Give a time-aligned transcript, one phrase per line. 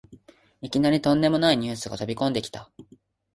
[0.61, 2.71] いきなりとんでもないニュースが飛びこんできた